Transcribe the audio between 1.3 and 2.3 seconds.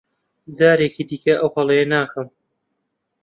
ئەو هەڵەیە ناکەم.